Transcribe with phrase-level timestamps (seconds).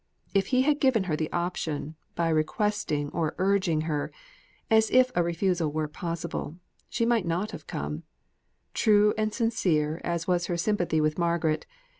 [0.33, 4.11] If he had given her the option, by requesting or urging her,
[4.67, 6.57] as if a refusal were possible,
[6.89, 8.01] she might not have come
[8.73, 11.67] true and sincere as was her sympathy with Margaret.